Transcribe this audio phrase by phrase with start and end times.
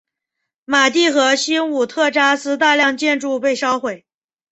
[0.65, 4.07] 马蒂和新武特扎斯大量建筑被烧毁。